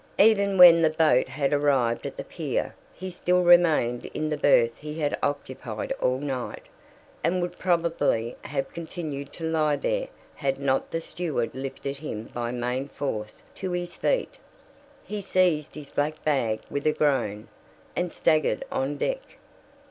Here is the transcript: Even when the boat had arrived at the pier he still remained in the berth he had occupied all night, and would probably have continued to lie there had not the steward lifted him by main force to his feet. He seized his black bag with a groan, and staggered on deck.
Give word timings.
Even 0.17 0.57
when 0.57 0.81
the 0.81 0.89
boat 0.89 1.27
had 1.27 1.53
arrived 1.53 2.07
at 2.07 2.17
the 2.17 2.23
pier 2.23 2.73
he 2.95 3.11
still 3.11 3.43
remained 3.43 4.05
in 4.15 4.29
the 4.29 4.35
berth 4.35 4.79
he 4.79 4.99
had 4.99 5.15
occupied 5.21 5.91
all 6.01 6.17
night, 6.17 6.63
and 7.23 7.39
would 7.39 7.59
probably 7.59 8.35
have 8.41 8.73
continued 8.73 9.31
to 9.31 9.43
lie 9.47 9.75
there 9.75 10.07
had 10.33 10.57
not 10.57 10.89
the 10.89 11.01
steward 11.01 11.53
lifted 11.53 11.99
him 11.99 12.23
by 12.33 12.49
main 12.49 12.87
force 12.87 13.43
to 13.53 13.73
his 13.73 13.95
feet. 13.95 14.39
He 15.05 15.21
seized 15.21 15.75
his 15.75 15.91
black 15.91 16.23
bag 16.23 16.61
with 16.67 16.87
a 16.87 16.93
groan, 16.93 17.47
and 17.95 18.11
staggered 18.11 18.65
on 18.71 18.97
deck. 18.97 19.21